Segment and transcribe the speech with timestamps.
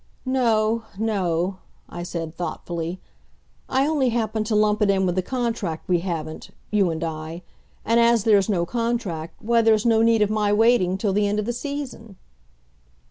[0.25, 1.57] "No no,"
[1.87, 2.99] I said thoughtfully.
[3.69, 7.43] "I only happened to lump it in with the contract we haven't you and I.
[7.85, 11.37] And as there's no contract, why there's no need of my waiting till the end
[11.37, 12.15] of the season."